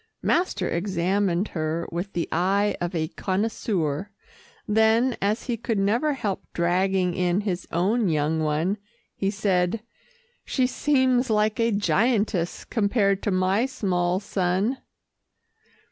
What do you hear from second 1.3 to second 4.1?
her with the eye of a connoisseur,